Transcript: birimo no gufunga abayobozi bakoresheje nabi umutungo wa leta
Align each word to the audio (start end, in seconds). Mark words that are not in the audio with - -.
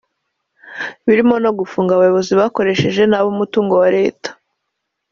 birimo 1.05 1.35
no 1.43 1.51
gufunga 1.59 1.91
abayobozi 1.93 2.31
bakoresheje 2.41 3.01
nabi 3.05 3.27
umutungo 3.33 3.73
wa 3.81 3.89
leta 3.97 4.29